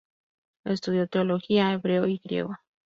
Estudió 0.63 1.05
teología, 1.07 1.71
hebreo 1.73 2.07
y 2.07 2.17
griego. 2.17 2.55